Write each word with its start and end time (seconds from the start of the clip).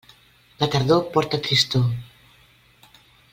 La 0.63 0.67
tardor 0.75 1.03
porta 1.17 1.41
tristor. 1.49 1.85